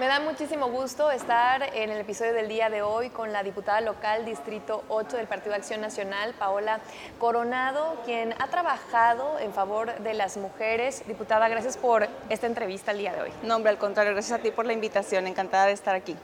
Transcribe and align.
Me 0.00 0.08
da 0.08 0.18
muchísimo 0.18 0.70
gusto 0.70 1.12
estar 1.12 1.62
en 1.72 1.88
el 1.88 2.00
episodio 2.00 2.32
del 2.34 2.48
día 2.48 2.68
de 2.68 2.82
hoy 2.82 3.10
con 3.10 3.32
la 3.32 3.44
diputada 3.44 3.80
local 3.80 4.24
Distrito 4.24 4.82
8 4.88 5.18
del 5.18 5.28
Partido 5.28 5.54
Acción 5.54 5.80
Nacional, 5.80 6.34
Paola 6.36 6.80
Coronado, 7.20 8.02
quien 8.04 8.34
ha 8.40 8.48
trabajado 8.48 9.38
en 9.38 9.52
favor 9.52 9.96
de 10.00 10.14
las 10.14 10.36
mujeres. 10.36 11.06
Diputada, 11.06 11.48
gracias 11.48 11.76
por 11.76 12.08
esta 12.28 12.48
entrevista 12.48 12.90
el 12.90 12.98
día 12.98 13.12
de 13.12 13.22
hoy. 13.22 13.30
No, 13.44 13.54
hombre, 13.54 13.70
al 13.70 13.78
contrario, 13.78 14.14
gracias 14.14 14.40
a 14.40 14.42
ti 14.42 14.50
por 14.50 14.66
la 14.66 14.72
invitación, 14.72 15.28
encantada 15.28 15.66
de 15.66 15.74
estar 15.74 15.94
aquí. 15.94 16.16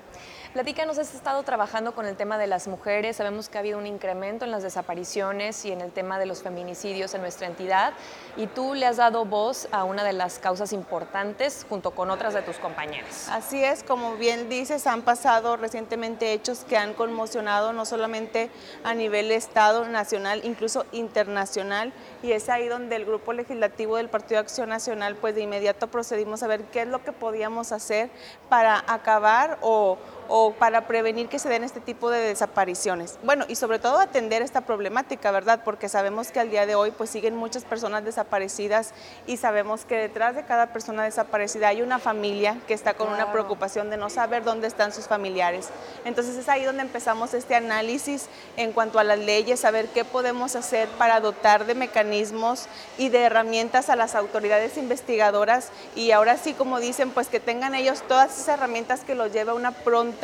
Platícanos, 0.53 0.99
has 0.99 1.15
estado 1.15 1.45
trabajando 1.45 1.95
con 1.95 2.07
el 2.07 2.17
tema 2.17 2.37
de 2.37 2.49
las 2.49 2.67
mujeres, 2.67 3.19
sabemos 3.19 3.49
que 3.49 3.57
ha 3.57 3.61
habido 3.61 3.79
un 3.79 3.87
incremento 3.87 4.45
en 4.45 4.51
las 4.51 4.65
desapariciones 4.65 5.65
y 5.65 5.71
en 5.71 5.81
el 5.81 5.93
tema 5.93 6.19
de 6.19 6.27
los 6.27 6.43
feminicidios 6.43 7.15
en 7.15 7.21
nuestra 7.21 7.47
entidad 7.47 7.93
y 8.37 8.49
tú 8.49 8.75
le 8.75 8.85
has 8.85 8.97
dado 8.97 9.25
voz 9.25 9.69
a 9.71 9.85
una 9.85 10.03
de 10.03 10.13
las 10.13 10.41
causas 10.41 10.73
importantes 10.73 11.65
junto 11.69 11.93
con 11.93 12.11
otras 12.11 12.35
de 12.35 12.43
tus 12.43 12.57
compañeras. 12.57 13.29
Así 13.31 13.63
es, 13.63 13.85
como 13.85 14.17
bien 14.17 14.49
dices, 14.49 14.89
han 14.89 15.03
pasado 15.03 15.57
recientemente 15.57 16.33
hechos 16.33 16.65
que 16.69 16.77
han 16.77 16.95
conmocionado 16.95 17.73
no 17.73 17.85
solamente 17.85 18.51
a 18.83 18.93
nivel 18.93 19.31
Estado, 19.31 19.87
nacional, 19.87 20.41
incluso 20.43 20.85
internacional 20.91 21.93
y 22.25 22.33
es 22.33 22.49
ahí 22.49 22.67
donde 22.67 22.97
el 22.97 23.05
grupo 23.05 23.33
legislativo 23.33 23.99
del 23.99 24.09
Partido 24.09 24.41
de 24.41 24.47
Acción 24.47 24.71
Nacional 24.71 25.15
pues 25.15 25.37
de 25.37 25.43
inmediato 25.43 25.87
procedimos 25.87 26.43
a 26.43 26.49
ver 26.49 26.65
qué 26.73 26.83
es 26.83 26.89
lo 26.89 27.05
que 27.05 27.13
podíamos 27.13 27.71
hacer 27.71 28.11
para 28.49 28.85
acabar 28.89 29.57
o 29.61 29.97
o 30.33 30.53
para 30.53 30.87
prevenir 30.87 31.29
que 31.29 31.41
se 31.41 31.49
den 31.49 31.65
este 31.65 31.81
tipo 31.81 32.09
de 32.09 32.21
desapariciones. 32.21 33.19
Bueno, 33.25 33.45
y 33.49 33.57
sobre 33.57 33.81
todo 33.81 33.99
atender 33.99 34.43
esta 34.43 34.61
problemática, 34.61 35.33
¿verdad? 35.33 35.63
Porque 35.65 35.89
sabemos 35.89 36.31
que 36.31 36.39
al 36.39 36.51
día 36.51 36.67
de 36.67 36.77
hoy 36.77 36.93
pues 36.93 37.11
siguen 37.11 37.35
muchas 37.35 37.65
personas 37.65 38.05
desaparecidas 38.05 38.95
y 39.27 39.39
sabemos 39.39 39.85
que 39.85 39.97
detrás 39.97 40.37
de 40.37 40.45
cada 40.45 40.69
persona 40.69 41.03
desaparecida 41.03 41.67
hay 41.67 41.83
una 41.83 41.99
familia 41.99 42.59
que 42.69 42.75
está 42.75 42.95
con 42.95 43.09
una 43.09 43.33
preocupación 43.33 43.91
de 43.91 43.97
no 43.97 44.09
saber 44.09 44.45
dónde 44.45 44.69
están 44.69 44.93
sus 44.93 45.09
familiares. 45.09 45.69
Entonces 46.05 46.37
es 46.37 46.49
ahí 46.49 46.63
donde 46.63 46.83
empezamos 46.83 47.35
este 47.35 47.57
análisis 47.57 48.29
en 48.57 48.73
cuanto 48.73 49.01
a 49.01 49.05
las 49.05 49.19
leyes, 49.19 49.59
saber 49.59 49.89
qué 49.89 50.05
podemos 50.05 50.55
hacer 50.55 50.89
para 50.91 51.19
dotar 51.19 51.67
de 51.67 51.75
mecanismos 51.75 52.67
y 52.99 53.09
de 53.09 53.23
herramientas 53.23 53.91
a 53.91 53.97
las 53.97 54.15
autoridades 54.15 54.77
investigadoras 54.77 55.71
y 55.97 56.13
ahora 56.13 56.37
sí, 56.37 56.55
como 56.55 56.79
dicen, 56.79 57.11
pues 57.11 57.27
que 57.27 57.41
tengan 57.41 57.75
ellos 57.75 58.03
todas 58.07 58.33
esas 58.33 58.55
herramientas 58.55 59.01
que 59.01 59.17
los 59.17 59.33
lleve 59.33 59.51
a 59.51 59.55
una 59.55 59.73
pronta 59.73 60.20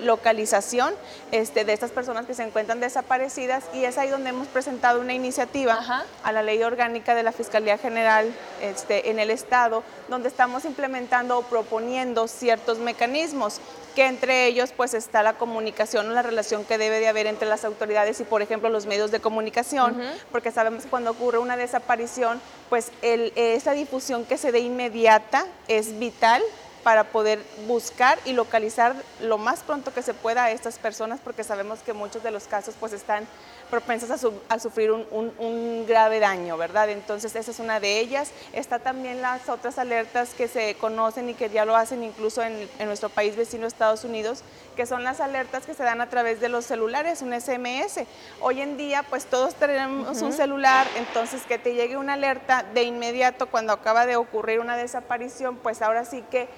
localización 0.00 0.94
este, 1.32 1.64
de 1.64 1.72
estas 1.72 1.90
personas 1.90 2.26
que 2.26 2.34
se 2.34 2.42
encuentran 2.42 2.80
desaparecidas 2.80 3.64
y 3.72 3.84
es 3.84 3.98
ahí 3.98 4.08
donde 4.08 4.30
hemos 4.30 4.48
presentado 4.48 5.00
una 5.00 5.14
iniciativa 5.14 6.04
a 6.22 6.32
la 6.32 6.42
ley 6.42 6.62
orgánica 6.62 7.14
de 7.14 7.22
la 7.22 7.32
Fiscalía 7.32 7.78
General 7.78 8.32
este, 8.60 9.10
en 9.10 9.18
el 9.18 9.30
Estado, 9.30 9.82
donde 10.08 10.28
estamos 10.28 10.64
implementando 10.64 11.38
o 11.38 11.42
proponiendo 11.42 12.28
ciertos 12.28 12.78
mecanismos 12.78 13.60
que 13.94 14.06
entre 14.06 14.46
ellos 14.46 14.72
pues 14.76 14.92
está 14.92 15.22
la 15.22 15.34
comunicación 15.34 16.10
o 16.10 16.12
la 16.12 16.22
relación 16.22 16.64
que 16.64 16.78
debe 16.78 16.98
de 16.98 17.08
haber 17.08 17.26
entre 17.26 17.48
las 17.48 17.64
autoridades 17.64 18.20
y 18.20 18.24
por 18.24 18.42
ejemplo 18.42 18.68
los 18.68 18.86
medios 18.86 19.10
de 19.10 19.20
comunicación, 19.20 20.02
porque 20.32 20.50
sabemos 20.50 20.84
que 20.84 20.90
cuando 20.90 21.12
ocurre 21.12 21.38
una 21.38 21.56
desaparición 21.56 22.40
pues 22.68 22.90
el, 23.02 23.32
esa 23.36 23.72
difusión 23.72 24.24
que 24.24 24.36
se 24.36 24.52
dé 24.52 24.60
inmediata 24.60 25.46
es 25.68 25.98
vital 25.98 26.42
para 26.84 27.04
poder 27.04 27.42
buscar 27.66 28.18
y 28.26 28.34
localizar 28.34 28.94
lo 29.20 29.38
más 29.38 29.60
pronto 29.60 29.92
que 29.92 30.02
se 30.02 30.14
pueda 30.14 30.44
a 30.44 30.50
estas 30.50 30.78
personas 30.78 31.18
porque 31.24 31.42
sabemos 31.42 31.80
que 31.80 31.94
muchos 31.94 32.22
de 32.22 32.30
los 32.30 32.44
casos 32.44 32.74
pues 32.78 32.92
están 32.92 33.26
propensas 33.70 34.24
a, 34.48 34.58
sufrir 34.58 34.92
un, 34.92 35.84
grave 35.88 36.20
daño, 36.20 36.56
¿verdad? 36.56 36.90
Entonces 36.90 37.34
esa 37.34 37.50
es 37.50 37.58
una 37.58 37.80
de 37.80 37.98
ellas. 37.98 38.30
Está 38.52 38.78
también 38.78 39.20
las 39.20 39.48
otras 39.48 39.78
alertas 39.78 40.34
que 40.34 40.46
se 40.46 40.74
conocen 40.76 41.30
y 41.30 41.34
que 41.34 41.48
ya 41.50 41.64
lo 41.64 41.74
hacen 41.74 42.04
incluso 42.04 42.42
en, 42.42 42.68
nuestro 42.84 43.08
país 43.08 43.34
vecino 43.34 43.66
Estados 43.66 44.04
Unidos, 44.04 44.42
que 44.76 44.86
son 44.86 45.02
las 45.02 45.20
alertas 45.20 45.66
que 45.66 45.74
se 45.74 45.82
dan 45.82 46.00
a 46.00 46.08
través 46.08 46.40
de 46.40 46.48
los 46.48 46.66
celulares, 46.66 47.22
un 47.22 47.32
SMS. 47.32 48.04
Hoy 48.40 48.60
en 48.60 48.76
día 48.76 49.02
pues 49.02 49.26
todos 49.26 49.54
tenemos 49.54 50.20
un 50.22 50.32
celular, 50.32 50.86
entonces 50.96 51.42
que 51.42 51.58
te 51.58 51.74
llegue 51.74 51.96
una 51.96 52.12
alerta 52.12 52.64
de 52.74 52.82
inmediato 52.84 53.46
cuando 53.46 53.72
acaba 53.72 54.06
de 54.06 54.16
ocurrir 54.16 54.60
una 54.60 54.76
desaparición, 54.76 55.56
pues 55.56 55.82
ahora 55.82 56.04
sí 56.04 56.22
que 56.30 56.48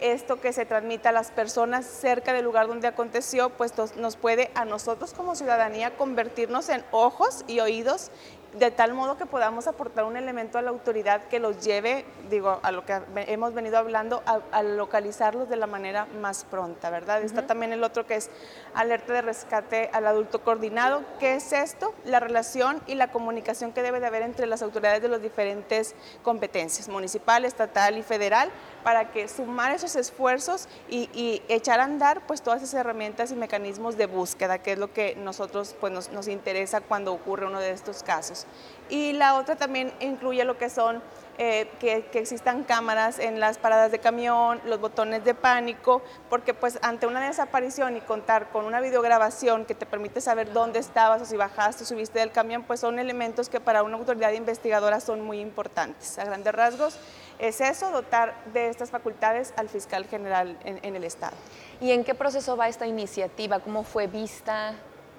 esto 0.00 0.40
que 0.40 0.52
se 0.52 0.66
transmita 0.66 1.10
a 1.10 1.12
las 1.12 1.30
personas 1.30 1.86
cerca 1.86 2.32
del 2.32 2.44
lugar 2.44 2.66
donde 2.66 2.88
aconteció, 2.88 3.50
pues 3.50 3.72
nos 3.96 4.16
puede 4.16 4.50
a 4.54 4.64
nosotros 4.64 5.12
como 5.12 5.34
ciudadanía 5.34 5.96
convertirnos 5.96 6.68
en 6.68 6.84
ojos 6.90 7.44
y 7.46 7.60
oídos 7.60 8.10
de 8.58 8.70
tal 8.70 8.94
modo 8.94 9.18
que 9.18 9.26
podamos 9.26 9.66
aportar 9.66 10.04
un 10.04 10.16
elemento 10.16 10.56
a 10.56 10.62
la 10.62 10.70
autoridad 10.70 11.24
que 11.24 11.38
los 11.38 11.62
lleve, 11.62 12.06
digo, 12.30 12.58
a 12.62 12.72
lo 12.72 12.86
que 12.86 12.98
hemos 13.26 13.52
venido 13.52 13.76
hablando, 13.76 14.22
a, 14.24 14.62
localizarlos 14.62 15.48
de 15.48 15.56
la 15.56 15.66
manera 15.66 16.06
más 16.20 16.44
pronta, 16.44 16.88
¿verdad? 16.88 17.22
Está 17.22 17.46
también 17.46 17.72
el 17.72 17.84
otro 17.84 18.06
que 18.06 18.16
es 18.16 18.30
alerta 18.74 19.12
de 19.12 19.22
rescate 19.22 19.90
al 19.92 20.06
adulto 20.06 20.42
coordinado. 20.42 21.04
¿Qué 21.18 21.34
es 21.34 21.52
esto? 21.52 21.94
La 22.04 22.18
relación 22.18 22.80
y 22.86 22.94
la 22.94 23.12
comunicación 23.12 23.72
que 23.72 23.82
debe 23.82 24.00
de 24.00 24.06
haber 24.06 24.22
entre 24.22 24.46
las 24.46 24.62
autoridades 24.62 25.02
de 25.02 25.08
las 25.08 25.20
diferentes 25.20 25.94
competencias, 26.22 26.88
municipal, 26.88 27.44
estatal 27.44 27.98
y 27.98 28.02
federal, 28.02 28.50
para 28.86 29.10
que 29.10 29.26
sumar 29.26 29.72
esos 29.72 29.96
esfuerzos 29.96 30.68
y, 30.88 31.42
echar 31.48 31.80
a 31.80 31.84
andar 31.84 32.24
pues 32.24 32.40
todas 32.40 32.62
esas 32.62 32.78
herramientas 32.78 33.32
y 33.32 33.34
mecanismos 33.34 33.96
de 33.96 34.06
búsqueda, 34.06 34.58
que 34.58 34.74
es 34.74 34.78
lo 34.78 34.92
que 34.92 35.16
nosotros 35.16 35.74
pues 35.80 35.92
nos, 35.92 36.28
interesa 36.28 36.80
cuando 36.80 37.12
ocurre 37.12 37.46
uno 37.46 37.58
de 37.58 37.72
estos 37.72 38.04
casos. 38.04 38.46
Y 38.88 39.12
la 39.14 39.34
otra 39.34 39.56
también 39.56 39.92
incluye 39.98 40.44
lo 40.44 40.56
que 40.56 40.70
son 40.70 41.02
eh, 41.38 41.68
que, 41.80 42.06
existan 42.12 42.62
cámaras 42.62 43.18
en 43.18 43.40
las 43.40 43.58
paradas 43.58 43.90
de 43.90 43.98
camión, 43.98 44.60
los 44.64 44.80
botones 44.80 45.24
de 45.24 45.34
pánico, 45.34 46.00
porque 46.30 46.54
pues 46.54 46.78
ante 46.80 47.08
una 47.08 47.26
desaparición 47.26 47.96
y 47.96 48.00
contar 48.00 48.50
con 48.50 48.66
una 48.66 48.80
videograbación 48.80 49.64
que 49.64 49.74
te 49.74 49.84
permite 49.84 50.20
saber 50.20 50.52
dónde 50.52 50.78
estabas 50.78 51.20
o 51.22 51.24
si 51.24 51.36
bajaste 51.36 51.82
o 51.82 51.86
subiste 51.86 52.20
del 52.20 52.30
camión, 52.30 52.62
pues 52.62 52.78
son 52.78 53.00
elementos 53.00 53.48
que 53.48 53.58
para 53.58 53.82
una 53.82 53.96
autoridad 53.96 54.30
investigadora 54.30 55.00
son 55.00 55.22
muy 55.22 55.40
importantes. 55.40 56.20
A 56.20 56.24
grandes 56.24 56.54
rasgos 56.54 57.00
es 57.38 57.60
eso, 57.60 57.90
dotar 57.90 58.34
de 58.52 58.68
estas 58.68 58.90
facultades 58.90 59.52
al 59.56 59.68
fiscal 59.68 60.06
general 60.06 60.58
en, 60.64 60.96
el 60.96 61.04
Estado. 61.04 61.36
¿Y 61.80 61.90
en 61.90 62.04
qué 62.04 62.14
proceso 62.14 62.56
va 62.56 62.68
esta 62.68 62.86
iniciativa? 62.86 63.60
¿Cómo 63.60 63.82
fue 63.82 64.06
vista? 64.06 64.74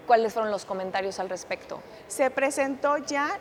¿Cuáles 0.07 0.33
fueron 0.33 0.51
los 0.51 0.63
comentarios 0.63 1.19
al 1.19 1.27
respecto? 1.27 1.81
Se 2.07 2.31
presentó 2.31 2.97
ya, 2.97 3.39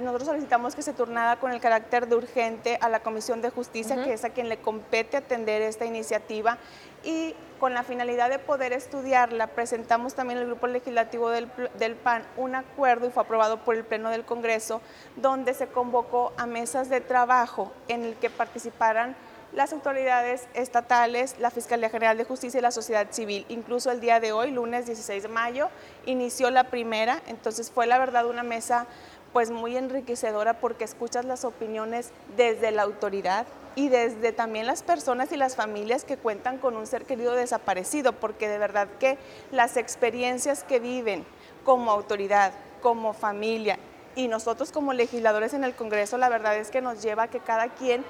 nosotros 0.00 0.28
solicitamos 0.28 0.74
que 0.74 0.80
se 0.80 0.94
turnara 0.94 1.38
con 1.38 1.52
el 1.52 1.60
carácter 1.60 2.08
de 2.08 2.16
urgente 2.16 2.78
a 2.80 2.88
la 2.88 3.00
Comisión 3.00 3.42
de 3.42 3.50
Justicia, 3.50 4.02
que 4.02 4.14
es 4.14 4.24
a 4.24 4.30
quien 4.30 4.48
le 4.48 4.56
compete 4.56 5.18
atender 5.18 5.60
esta 5.60 5.84
iniciativa, 5.84 6.56
y 7.04 7.34
con 7.60 7.74
la 7.74 7.82
finalidad 7.82 8.30
de 8.30 8.38
poder 8.38 8.72
estudiarla, 8.72 9.48
presentamos 9.48 10.14
también 10.14 10.38
el 10.38 10.46
Grupo 10.46 10.66
Legislativo 10.66 11.28
del, 11.28 11.50
del 11.78 11.94
PAN 11.94 12.22
un 12.38 12.54
acuerdo 12.54 13.06
y 13.06 13.10
fue 13.10 13.22
aprobado 13.22 13.58
por 13.58 13.74
el 13.74 13.84
Pleno 13.84 14.08
del 14.08 14.24
Congreso, 14.24 14.80
donde 15.16 15.52
se 15.52 15.66
convocó 15.66 16.32
a 16.38 16.46
mesas 16.46 16.88
de 16.88 17.02
trabajo 17.02 17.72
en 17.88 18.04
el 18.04 18.14
que 18.14 18.30
participaran 18.30 19.14
las 19.52 19.72
autoridades 19.72 20.48
estatales, 20.54 21.36
la 21.38 21.50
Fiscalía 21.50 21.88
General 21.88 22.16
de 22.16 22.24
Justicia 22.24 22.58
y 22.58 22.62
la 22.62 22.70
sociedad 22.70 23.06
civil. 23.10 23.46
Incluso 23.48 23.90
el 23.90 24.00
día 24.00 24.20
de 24.20 24.32
hoy, 24.32 24.50
lunes 24.50 24.86
16 24.86 25.22
de 25.22 25.28
mayo, 25.28 25.68
inició 26.04 26.50
la 26.50 26.64
primera, 26.64 27.22
entonces 27.26 27.70
fue 27.70 27.86
la 27.86 27.98
verdad 27.98 28.26
una 28.26 28.42
mesa 28.42 28.86
pues 29.32 29.50
muy 29.50 29.76
enriquecedora 29.76 30.60
porque 30.60 30.84
escuchas 30.84 31.24
las 31.24 31.44
opiniones 31.44 32.10
desde 32.36 32.70
la 32.70 32.82
autoridad 32.82 33.46
y 33.74 33.90
desde 33.90 34.32
también 34.32 34.66
las 34.66 34.82
personas 34.82 35.30
y 35.30 35.36
las 35.36 35.56
familias 35.56 36.04
que 36.04 36.16
cuentan 36.16 36.56
con 36.56 36.76
un 36.76 36.86
ser 36.86 37.04
querido 37.04 37.34
desaparecido, 37.34 38.14
porque 38.14 38.48
de 38.48 38.58
verdad 38.58 38.88
que 38.98 39.18
las 39.52 39.76
experiencias 39.76 40.64
que 40.64 40.80
viven 40.80 41.26
como 41.64 41.90
autoridad, 41.90 42.52
como 42.80 43.12
familia 43.12 43.78
y 44.14 44.28
nosotros 44.28 44.72
como 44.72 44.94
legisladores 44.94 45.52
en 45.52 45.62
el 45.62 45.74
Congreso, 45.74 46.16
la 46.16 46.30
verdad 46.30 46.56
es 46.56 46.70
que 46.70 46.80
nos 46.80 47.02
lleva 47.02 47.24
a 47.24 47.28
que 47.28 47.40
cada 47.40 47.68
quien 47.68 48.02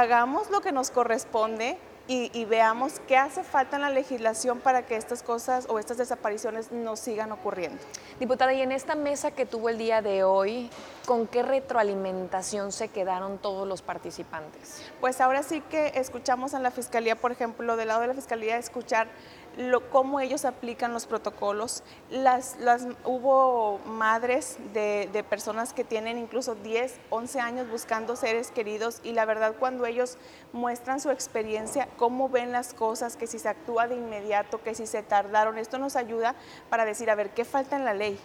hagamos 0.00 0.50
lo 0.50 0.60
que 0.60 0.72
nos 0.72 0.90
corresponde 0.90 1.78
y, 2.08 2.44
veamos 2.44 3.00
qué 3.08 3.16
hace 3.16 3.42
falta 3.42 3.74
en 3.74 3.82
la 3.82 3.90
legislación 3.90 4.60
para 4.60 4.82
que 4.86 4.94
estas 4.94 5.24
cosas 5.24 5.66
o 5.68 5.80
estas 5.80 5.96
desapariciones 5.96 6.70
no 6.70 6.94
sigan 6.94 7.32
ocurriendo. 7.32 7.78
Diputada, 8.20 8.52
y 8.52 8.62
en 8.62 8.70
esta 8.70 8.94
mesa 8.94 9.32
que 9.32 9.44
tuvo 9.44 9.70
el 9.70 9.78
día 9.78 10.02
de 10.02 10.22
hoy, 10.22 10.70
¿con 11.04 11.26
qué 11.26 11.42
retroalimentación 11.42 12.70
se 12.70 12.88
quedaron 12.88 13.38
todos 13.38 13.66
los 13.66 13.82
participantes? 13.82 14.84
Pues 15.00 15.20
ahora 15.20 15.42
sí 15.42 15.60
que 15.62 15.92
escuchamos 15.96 16.54
en 16.54 16.62
la 16.62 16.70
Fiscalía, 16.70 17.16
por 17.16 17.32
ejemplo, 17.32 17.76
del 17.76 17.88
lado 17.88 18.02
de 18.02 18.06
la 18.06 18.14
Fiscalía, 18.14 18.56
escuchar 18.56 19.08
lo, 19.56 19.88
cómo 19.90 20.20
ellos 20.20 20.44
aplican 20.44 20.92
los 20.92 21.06
protocolos. 21.06 21.82
Las, 22.10 22.56
las, 22.60 22.86
hubo 23.04 23.78
madres 23.86 24.58
de, 24.72 25.08
de, 25.12 25.24
personas 25.24 25.72
que 25.72 25.84
tienen 25.84 26.18
incluso 26.18 26.54
10, 26.54 26.98
11 27.10 27.40
años 27.40 27.70
buscando 27.70 28.16
seres 28.16 28.50
queridos 28.50 29.00
y 29.02 29.12
la 29.12 29.24
verdad 29.24 29.54
cuando 29.58 29.86
ellos 29.86 30.18
muestran 30.52 31.00
su 31.00 31.10
experiencia, 31.10 31.88
cómo 31.96 32.28
ven 32.28 32.52
las 32.52 32.74
cosas, 32.74 33.16
que 33.16 33.26
si 33.26 33.38
se 33.38 33.48
actúa 33.48 33.88
de 33.88 33.96
inmediato, 33.96 34.62
que 34.62 34.74
si 34.74 34.86
se 34.86 35.02
tardaron, 35.02 35.58
esto 35.58 35.78
nos 35.78 35.96
ayuda 35.96 36.34
para 36.68 36.84
decir, 36.84 37.10
a 37.10 37.14
ver, 37.14 37.30
¿qué 37.30 37.44
falta 37.44 37.76
en 37.76 37.84
la 37.84 37.94
ley? 37.94 38.18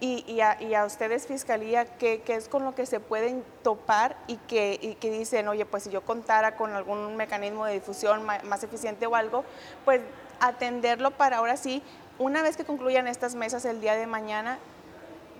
y, 0.00 0.40
a, 0.40 0.84
ustedes, 0.84 1.26
Fiscalía, 1.26 1.84
¿qué, 1.84 2.22
es 2.26 2.48
con 2.48 2.64
lo 2.64 2.74
que 2.74 2.86
se 2.86 3.00
pueden 3.00 3.44
topar 3.62 4.16
y 4.26 4.36
que, 4.36 4.78
y 4.80 4.94
que 4.94 5.10
dicen, 5.10 5.48
oye, 5.48 5.66
pues 5.66 5.84
si 5.84 5.90
yo 5.90 6.02
contara 6.02 6.56
con 6.56 6.72
algún 6.72 7.16
mecanismo 7.16 7.64
de 7.64 7.74
difusión 7.74 8.24
más 8.24 8.62
eficiente 8.62 9.06
o 9.06 9.16
algo, 9.16 9.44
pues 9.84 10.00
atenderlo 10.40 11.10
para 11.12 11.38
ahora 11.38 11.56
sí, 11.56 11.82
una 12.18 12.42
vez 12.42 12.56
que 12.56 12.64
concluyan 12.64 13.06
estas 13.06 13.34
mesas 13.34 13.64
el 13.64 13.80
día 13.80 13.94
de 13.94 14.06
mañana, 14.06 14.58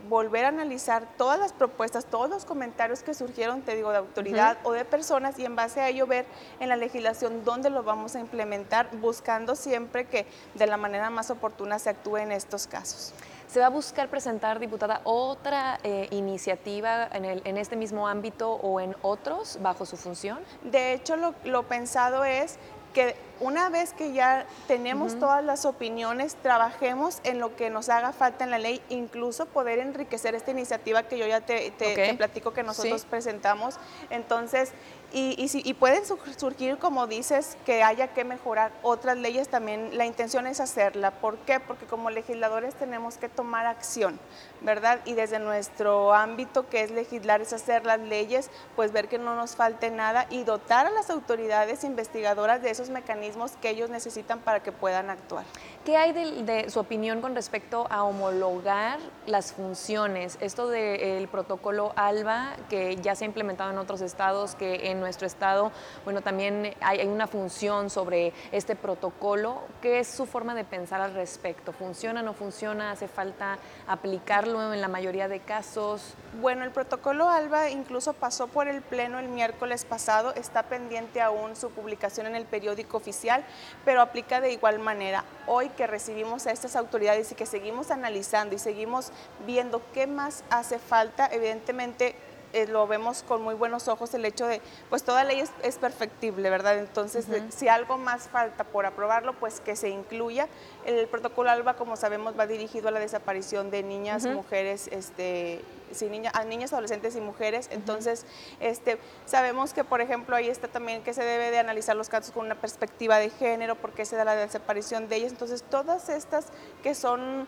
volver 0.08 0.44
a 0.44 0.48
analizar 0.48 1.06
todas 1.16 1.38
las 1.38 1.52
propuestas, 1.52 2.06
todos 2.06 2.30
los 2.30 2.44
comentarios 2.44 3.02
que 3.02 3.14
surgieron, 3.14 3.62
te 3.62 3.74
digo, 3.74 3.90
de 3.90 3.98
autoridad 3.98 4.58
o 4.62 4.72
de 4.72 4.84
personas 4.84 5.38
y 5.38 5.44
en 5.44 5.56
base 5.56 5.80
a 5.80 5.88
ello 5.88 6.06
ver 6.06 6.26
en 6.60 6.68
la 6.68 6.76
legislación 6.76 7.44
dónde 7.44 7.70
lo 7.70 7.82
vamos 7.82 8.16
a 8.16 8.20
implementar, 8.20 8.88
buscando 8.96 9.54
siempre 9.54 10.06
que 10.06 10.26
de 10.54 10.66
la 10.66 10.76
manera 10.76 11.10
más 11.10 11.30
oportuna 11.30 11.78
se 11.78 11.90
actúe 11.90 12.18
en 12.18 12.32
estos 12.32 12.66
casos. 12.66 13.12
¿Se 13.48 13.60
va 13.60 13.66
a 13.66 13.70
buscar 13.70 14.08
presentar, 14.08 14.58
diputada, 14.58 15.00
otra 15.04 15.78
eh, 15.82 16.06
iniciativa 16.10 17.08
en, 17.10 17.24
el, 17.24 17.42
en, 17.44 17.56
este 17.56 17.76
mismo 17.76 18.06
ámbito 18.06 18.52
o 18.52 18.78
en 18.78 18.94
otros 19.00 19.58
bajo 19.62 19.86
su 19.86 19.96
función? 19.96 20.38
De 20.62 20.92
hecho, 20.92 21.16
lo, 21.16 21.34
lo 21.44 21.62
pensado 21.62 22.24
es 22.24 22.58
que 22.92 23.16
una 23.40 23.68
vez 23.68 23.92
que 23.92 24.12
ya 24.12 24.46
tenemos 24.66 25.18
todas 25.18 25.44
las 25.44 25.64
opiniones, 25.64 26.36
trabajemos 26.42 27.20
en 27.24 27.38
lo 27.38 27.54
que 27.54 27.70
nos 27.70 27.88
haga 27.88 28.12
falta 28.12 28.44
en 28.44 28.50
la 28.50 28.58
ley, 28.58 28.82
incluso 28.88 29.46
poder 29.46 29.78
enriquecer 29.78 30.34
esta 30.34 30.50
iniciativa 30.50 31.04
que 31.04 31.18
yo 31.18 31.26
ya 31.26 31.40
te, 31.40 31.72
platico 32.16 32.52
que 32.52 32.62
nosotros 32.62 33.04
presentamos. 33.04 33.76
Entonces, 34.10 34.72
y, 35.10 35.36
y, 35.38 35.74
pueden 35.74 36.02
surgir, 36.04 36.76
como 36.76 37.06
dices, 37.06 37.56
que 37.64 37.82
haya 37.82 38.08
que 38.08 38.24
mejorar 38.24 38.72
otras 38.82 39.16
leyes 39.16 39.48
también. 39.48 39.96
La 39.96 40.04
intención 40.04 40.46
es 40.46 40.60
hacerla. 40.60 41.12
¿Por 41.12 41.38
qué? 41.38 41.60
Porque 41.60 41.86
como 41.86 42.10
legisladores 42.10 42.74
tenemos 42.74 43.16
que 43.16 43.30
tomar 43.30 43.64
acción, 43.64 44.20
¿verdad? 44.60 45.00
Y 45.06 45.14
desde 45.14 45.38
nuestro 45.38 46.12
ámbito, 46.12 46.68
que 46.68 46.82
es 46.82 46.90
legislar, 46.90 47.40
es 47.40 47.54
hacer 47.54 47.86
las 47.86 48.00
leyes, 48.00 48.50
pues 48.76 48.92
ver 48.92 49.08
que 49.08 49.16
no 49.16 49.34
nos 49.34 49.56
falte 49.56 49.90
nada 49.90 50.26
y 50.28 50.44
dotar 50.44 50.86
a 50.86 50.90
las 50.90 51.08
autoridades 51.08 51.84
investigadoras 51.84 52.60
de 52.60 52.70
esos 52.70 52.90
mecanismos 52.90 53.27
que 53.60 53.70
ellos 53.70 53.90
necesitan 53.90 54.40
para 54.40 54.60
que 54.60 54.72
puedan 54.72 55.10
actuar. 55.10 55.44
¿Qué 55.84 55.96
hay 55.96 56.12
de, 56.12 56.68
su 56.68 56.80
opinión 56.80 57.22
con 57.22 57.34
respecto 57.34 57.86
a 57.88 58.02
homologar 58.04 58.98
las 59.26 59.52
funciones? 59.52 60.36
Esto 60.40 60.68
del 60.68 61.28
protocolo 61.28 61.92
ALBA, 61.96 62.56
que 62.68 62.96
ya 62.96 63.14
se 63.14 63.24
ha 63.24 63.26
implementado 63.26 63.70
en 63.70 63.78
otros 63.78 64.02
estados, 64.02 64.54
que 64.54 64.90
en 64.90 65.00
nuestro 65.00 65.26
estado, 65.26 65.72
bueno, 66.04 66.20
también 66.20 66.74
hay, 66.82 67.06
una 67.06 67.26
función 67.26 67.88
sobre 67.88 68.34
este 68.52 68.76
protocolo. 68.76 69.62
¿Qué 69.80 70.00
es 70.00 70.08
su 70.08 70.26
forma 70.26 70.54
de 70.54 70.64
pensar 70.64 71.00
al 71.00 71.14
respecto? 71.14 71.72
¿Funciona, 71.72 72.22
no 72.22 72.34
funciona? 72.34 72.90
¿Hace 72.90 73.08
falta 73.08 73.58
aplicarlo 73.86 74.74
en 74.74 74.82
la 74.82 74.88
mayoría 74.88 75.26
de 75.28 75.40
casos? 75.40 76.14
Bueno, 76.40 76.64
el 76.64 76.70
protocolo 76.70 77.30
ALBA 77.30 77.70
incluso 77.70 78.12
pasó 78.12 78.46
por 78.46 78.68
el 78.68 78.82
Pleno 78.82 79.18
el 79.18 79.28
miércoles 79.28 79.86
pasado, 79.86 80.34
está 80.34 80.64
pendiente 80.64 81.22
aún 81.22 81.56
su 81.56 81.70
publicación 81.70 82.26
en 82.26 82.36
el 82.36 82.44
periódico 82.44 82.98
oficial, 82.98 83.42
pero 83.86 84.02
aplica 84.02 84.42
de 84.42 84.52
igual 84.52 84.78
manera. 84.78 85.24
Hoy 85.46 85.67
que 85.76 85.86
recibimos 85.86 86.46
a 86.46 86.52
estas 86.52 86.76
autoridades 86.76 87.32
y 87.32 87.34
que 87.34 87.46
seguimos 87.46 87.90
analizando 87.90 88.54
y 88.54 88.58
seguimos 88.58 89.12
viendo 89.46 89.82
qué 89.92 90.06
más 90.06 90.44
hace 90.50 90.78
falta, 90.78 91.28
evidentemente 91.32 92.14
eh, 92.52 92.66
lo 92.66 92.86
vemos 92.86 93.22
con 93.22 93.42
muy 93.42 93.54
buenos 93.54 93.88
ojos 93.88 94.14
el 94.14 94.24
hecho 94.24 94.46
de, 94.46 94.60
pues 94.88 95.02
toda 95.02 95.24
ley 95.24 95.42
es, 95.62 95.78
perfectible, 95.78 96.50
¿verdad? 96.50 96.78
Entonces, 96.78 97.26
si 97.50 97.68
algo 97.68 97.98
más 97.98 98.28
falta 98.28 98.64
por 98.64 98.86
aprobarlo, 98.86 99.34
pues 99.34 99.60
que 99.60 99.76
se 99.76 99.88
incluya. 99.90 100.48
El, 100.84 101.06
protocolo 101.08 101.50
ALBA, 101.50 101.74
como 101.74 101.96
sabemos, 101.96 102.38
va 102.38 102.46
dirigido 102.46 102.88
a 102.88 102.90
la 102.90 103.00
desaparición 103.00 103.70
de 103.70 103.82
niñas, 103.82 104.26
mujeres, 104.26 104.88
este, 104.92 105.62
niña, 106.08 106.30
a 106.34 106.44
niñas, 106.44 106.72
adolescentes 106.72 107.16
y 107.16 107.20
mujeres. 107.20 107.68
Entonces, 107.70 108.24
este, 108.60 108.98
sabemos 109.26 109.72
que, 109.72 109.84
por 109.84 110.00
ejemplo, 110.00 110.36
ahí 110.36 110.48
está 110.48 110.68
también 110.68 111.02
que 111.02 111.14
se 111.14 111.24
debe 111.24 111.50
de 111.50 111.58
analizar 111.58 111.96
los 111.96 112.08
casos 112.08 112.32
con 112.32 112.46
una 112.46 112.54
perspectiva 112.54 113.18
de 113.18 113.30
género, 113.30 113.74
porque 113.76 114.04
se 114.04 114.16
da 114.16 114.24
la 114.24 114.34
desaparición 114.34 115.08
de 115.08 115.16
ellas. 115.16 115.32
Entonces, 115.32 115.62
todas 115.62 116.08
estas 116.08 116.46
que 116.82 116.94
son 116.94 117.46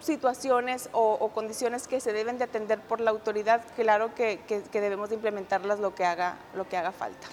situaciones 0.00 0.88
o, 0.92 1.28
condiciones 1.34 1.88
que 1.88 2.00
se 2.00 2.12
deben 2.12 2.38
de 2.38 2.44
atender 2.44 2.80
por 2.80 3.00
la 3.00 3.10
autoridad, 3.10 3.62
claro 3.76 4.14
que, 4.14 4.40
que, 4.46 4.62
que 4.62 4.80
debemos 4.80 5.08
de 5.08 5.16
implementarlas 5.16 5.78
lo 5.80 5.94
que 5.94 6.04
haga, 6.04 6.36
lo 6.54 6.68
que 6.68 6.76
haga 6.76 6.92
falta. 6.92 7.26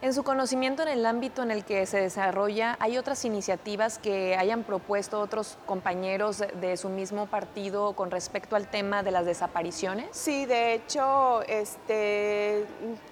En 0.00 0.14
su 0.14 0.22
conocimiento 0.22 0.82
en 0.82 0.88
el 0.88 1.04
ámbito 1.04 1.42
en 1.42 1.50
el 1.50 1.64
que 1.64 1.84
se 1.84 2.00
desarrolla, 2.00 2.76
¿hay 2.78 2.98
otras 2.98 3.24
iniciativas 3.24 3.98
que 3.98 4.36
hayan 4.36 4.62
propuesto 4.62 5.20
otros 5.20 5.58
compañeros 5.66 6.38
de 6.38 6.76
su 6.76 6.88
mismo 6.88 7.26
partido 7.26 7.94
con 7.94 8.12
respecto 8.12 8.54
al 8.54 8.68
tema 8.68 9.02
de 9.02 9.10
las 9.10 9.26
desapariciones? 9.26 10.06
Sí, 10.12 10.46
de 10.46 10.74
hecho, 10.74 11.42
este, 11.48 12.64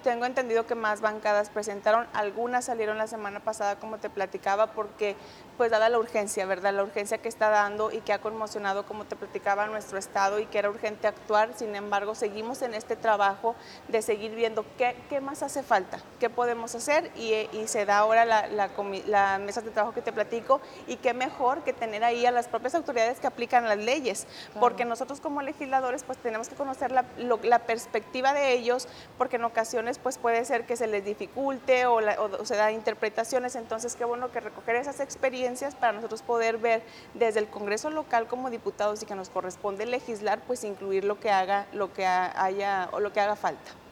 tengo 0.05 0.27
entendido 0.27 0.65
que 0.69 0.77
más 0.77 1.00
bancadas 1.00 1.50
presentaron, 1.50 2.06
algunas 2.12 2.67
salieron 2.67 2.99
la 2.99 3.09
semana 3.09 3.41
pasada, 3.41 3.81
como 3.81 3.99
te 3.99 4.09
platicaba, 4.09 4.69
porque 4.69 5.17
pues 5.56 5.73
dada 5.73 5.88
la 5.88 5.99
urgencia, 5.99 6.47
¿verdad? 6.47 6.73
La 6.73 6.85
urgencia 6.85 7.19
que 7.19 7.29
está 7.29 7.49
dando 7.49 7.91
y 7.91 8.00
que 8.00 8.12
ha 8.12 8.21
conmocionado, 8.21 8.87
como 8.87 9.06
te 9.06 9.17
platicaba, 9.17 9.67
nuestro 9.67 9.99
Estado 9.99 10.38
y 10.38 10.47
que 10.47 10.59
era 10.59 10.71
urgente 10.71 11.09
actuar. 11.09 11.50
Sin 11.56 11.75
embargo, 11.75 12.15
seguimos 12.15 12.62
en 12.62 12.75
este 12.75 12.94
trabajo 12.94 13.56
de 13.88 14.03
seguir 14.03 14.37
viendo 14.37 14.65
qué, 14.79 14.97
qué 15.09 15.21
más 15.21 15.43
hace 15.43 15.65
falta, 15.65 15.99
qué 16.21 16.31
podemos 16.31 16.75
hacer 16.76 17.11
y, 17.17 17.46
se 17.67 17.84
da 17.84 17.99
ahora 17.99 18.25
la, 18.25 18.46
la, 18.49 19.38
mesa 19.38 19.61
de 19.61 19.70
trabajo 19.70 19.94
que 19.94 20.02
te 20.02 20.12
platico 20.12 20.61
y 20.87 20.96
qué 20.96 21.14
mejor 21.14 21.62
que 21.62 21.73
tener 21.73 22.05
ahí 22.05 22.26
a 22.26 22.31
las 22.31 22.46
propias 22.49 22.75
autoridades 22.75 23.19
que 23.19 23.26
aplican 23.26 23.64
las 23.64 23.78
leyes, 23.78 24.26
porque 24.61 24.84
nosotros 24.84 25.20
como 25.20 25.43
legisladores 25.43 26.05
pues 26.05 26.19
tenemos 26.19 26.49
que 26.49 26.55
conocer 26.55 26.93
la, 26.93 27.58
perspectiva 27.67 28.32
de 28.32 28.52
ellos, 28.52 28.87
porque 29.19 29.37
en 29.37 29.44
ocasiones 29.44 29.99
pues 29.99 30.19
puede 30.19 30.44
ser 30.44 30.67
que 30.67 30.76
se 30.76 30.87
les 30.87 31.05
dificulte 31.05 31.87
o, 31.87 31.96
o 31.96 32.44
se 32.44 32.56
da 32.56 32.70
interpretaciones, 32.70 33.56
entonces 33.56 33.96
qué 33.96 34.05
bueno 34.05 34.31
que 34.31 34.40
recoger 34.40 34.76
esas 34.76 35.00
experiencias 35.00 35.75
para 35.75 35.93
nosotros 35.93 36.23
poder 36.23 36.58
ver 36.58 36.82
desde 37.14 37.40
el 37.40 37.49
Congreso 37.49 37.90
local 37.90 38.26
como 38.26 38.50
diputados 38.50 39.02
y 39.02 39.06
que 39.06 39.14
nos 39.14 39.31
corresponde 39.31 39.87
legislar, 39.87 40.40
pues 40.46 40.64
incluir 40.64 41.05
lo 41.05 41.19
que 41.19 41.31
haga, 41.31 41.67
lo 41.73 41.93
que 41.93 42.06
haya 42.06 42.88
o 42.93 43.00
lo 43.00 43.12
que 43.12 43.20
haga 43.20 43.37
falta. 43.37 43.86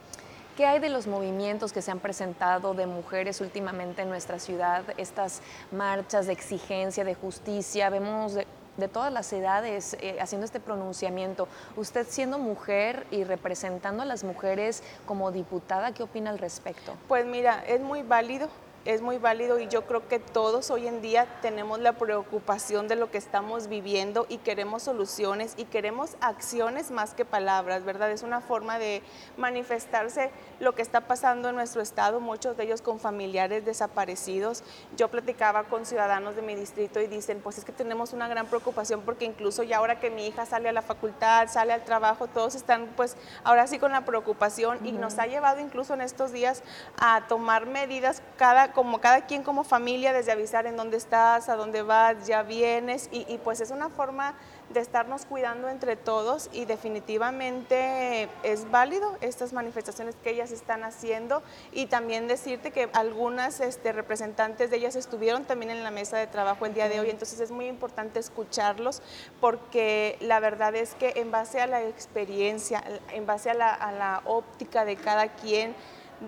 ¿Qué 0.56 0.66
hay 0.66 0.78
de 0.78 0.88
los 0.88 1.08
movimientos 1.08 1.72
que 1.72 1.82
se 1.82 1.90
han 1.90 1.98
presentado 1.98 2.74
de 2.74 2.86
mujeres 2.86 3.40
últimamente 3.40 4.02
en 4.02 4.08
nuestra 4.08 4.38
ciudad? 4.38 4.84
Estas 4.98 5.42
marchas 5.72 6.28
de 6.28 6.32
exigencia, 6.32 7.02
de 7.02 7.16
justicia, 7.16 7.90
vemos 7.90 8.34
de, 8.34 8.46
todas 8.92 9.12
las 9.12 9.32
edades 9.32 9.96
eh, 10.00 10.16
haciendo 10.20 10.44
este 10.44 10.60
pronunciamiento. 10.60 11.48
Usted 11.74 12.06
siendo 12.08 12.38
mujer 12.38 13.04
y 13.10 13.24
representando 13.24 14.04
a 14.04 14.06
las 14.06 14.22
mujeres 14.22 14.84
como 15.06 15.32
diputada, 15.32 15.92
¿qué 15.92 16.04
opina 16.04 16.30
al 16.30 16.38
respecto? 16.38 16.94
Pues 17.08 17.26
mira, 17.26 17.64
es 17.66 17.80
muy 17.80 18.02
válido 18.02 18.48
es 18.84 19.00
muy 19.00 19.16
válido 19.18 19.58
y 19.58 19.68
yo 19.68 19.86
creo 19.86 20.06
que 20.08 20.18
todos 20.18 20.70
hoy 20.70 20.86
en 20.86 21.00
día 21.00 21.26
tenemos 21.40 21.78
la 21.80 21.94
preocupación 21.94 22.86
de 22.86 22.96
lo 22.96 23.10
que 23.10 23.16
estamos 23.16 23.68
viviendo 23.68 24.26
y 24.28 24.38
queremos 24.38 24.82
soluciones 24.82 25.54
y 25.56 25.64
queremos 25.64 26.16
acciones 26.20 26.90
más 26.90 27.14
que 27.14 27.24
palabras, 27.24 27.84
¿verdad? 27.84 28.10
Es 28.10 28.22
una 28.22 28.42
forma 28.42 28.78
de 28.78 29.02
manifestarse 29.38 30.30
lo 30.60 30.74
que 30.74 30.82
está 30.82 31.02
pasando 31.02 31.48
en 31.48 31.56
nuestro 31.56 31.80
estado, 31.80 32.20
muchos 32.20 32.56
de 32.56 32.64
ellos 32.64 32.82
con 32.82 33.00
familiares 33.00 33.64
desaparecidos. 33.64 34.62
Yo 34.96 35.08
platicaba 35.08 35.64
con 35.64 35.86
ciudadanos 35.86 36.36
de 36.36 36.42
mi 36.42 36.54
distrito 36.54 37.00
y 37.00 37.06
dicen, 37.06 37.40
pues 37.42 37.56
es 37.56 37.64
que 37.64 37.72
tenemos 37.72 38.12
una 38.12 38.28
gran 38.28 38.46
preocupación 38.46 39.00
porque 39.00 39.24
incluso 39.24 39.62
ya 39.62 39.78
ahora 39.78 39.98
que 39.98 40.10
mi 40.10 40.26
hija 40.26 40.44
sale 40.44 40.68
a 40.68 40.72
la 40.72 40.82
facultad, 40.82 41.48
sale 41.48 41.72
al 41.72 41.84
trabajo, 41.84 42.26
todos 42.26 42.54
están 42.54 42.92
pues 42.96 43.16
ahora 43.44 43.66
sí 43.66 43.78
con 43.78 43.92
la 43.92 44.04
preocupación 44.04 44.84
y 44.84 44.92
nos 44.92 45.18
ha 45.18 45.26
llevado 45.26 45.60
incluso 45.60 45.94
en 45.94 46.02
estos 46.02 46.32
días 46.32 46.62
a 46.98 47.26
tomar 47.28 47.64
medidas 47.64 48.22
cada 48.36 48.73
como 48.74 49.00
cada 49.00 49.26
quien 49.26 49.42
como 49.42 49.64
familia, 49.64 50.12
desde 50.12 50.32
avisar 50.32 50.66
en 50.66 50.76
dónde 50.76 50.96
estás, 50.96 51.48
a 51.48 51.56
dónde 51.56 51.82
vas, 51.82 52.26
ya 52.26 52.42
vienes, 52.42 53.08
y, 53.12 53.38
pues 53.38 53.60
es 53.60 53.70
una 53.70 53.88
forma 53.88 54.34
de 54.70 54.80
estarnos 54.80 55.26
cuidando 55.26 55.68
entre 55.68 55.94
todos 55.94 56.48
y 56.52 56.64
definitivamente 56.64 58.28
es 58.42 58.70
válido 58.70 59.16
estas 59.20 59.52
manifestaciones 59.52 60.16
que 60.16 60.30
ellas 60.30 60.50
están 60.52 60.84
haciendo 60.84 61.42
y 61.70 61.86
también 61.86 62.28
decirte 62.28 62.70
que 62.70 62.88
algunas 62.94 63.60
este, 63.60 63.92
representantes 63.92 64.70
de 64.70 64.78
ellas 64.78 64.96
estuvieron 64.96 65.44
también 65.44 65.70
en 65.70 65.84
la 65.84 65.90
mesa 65.90 66.16
de 66.16 66.26
trabajo 66.26 66.64
el 66.64 66.72
día 66.72 66.88
de 66.88 66.98
hoy, 66.98 67.10
entonces 67.10 67.40
es 67.40 67.50
muy 67.50 67.66
importante 67.66 68.18
escucharlos 68.18 69.02
porque 69.40 70.16
la 70.20 70.40
verdad 70.40 70.74
es 70.74 70.94
que 70.94 71.12
en 71.16 71.30
base 71.30 71.60
a 71.60 71.66
la 71.66 71.82
experiencia, 71.82 72.82
en 73.12 73.26
base 73.26 73.50
a 73.50 73.54
la, 73.54 73.72
a 73.72 73.92
la 73.92 74.22
óptica 74.24 74.84
de 74.84 74.96
cada 74.96 75.28
quien, 75.28 75.74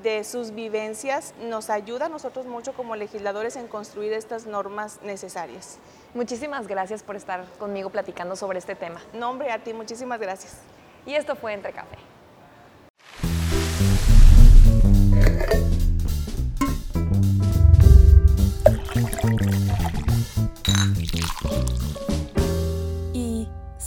de 0.03 0.25
sus 0.25 0.53
vivencias 0.53 1.35
nos 1.43 1.71
ayuda 1.71 2.07
a 2.07 2.09
nosotros 2.09 2.47
mucho 2.47 2.73
como 2.73 2.97
legisladores 2.97 3.57
en 3.57 3.69
construir 3.69 4.13
estas 4.13 4.47
normas 4.47 5.01
necesarias. 5.03 5.79
Muchísimas 6.15 6.67
gracias 6.67 7.03
por 7.03 7.17
estar 7.17 7.45
conmigo 7.59 7.91
platicando 7.91 8.37
sobre 8.37 8.59
este 8.59 8.75
tema. 8.75 9.01
No, 9.13 9.31
hombre, 9.31 9.51
a 9.51 9.63
ti 9.63 9.73
muchísimas 9.73 10.21
gracias. 10.21 10.59
Y 11.07 11.15
esto 11.15 11.37
fue 11.37 11.53
Entre 11.53 11.73
Café. 11.73 11.99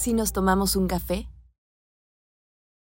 si 0.09 0.13
nos 0.13 0.31
tomamos 0.31 0.75
un 0.75 0.87
café? 0.87 1.27